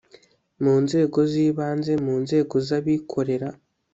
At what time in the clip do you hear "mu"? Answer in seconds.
0.63-0.75, 2.05-2.15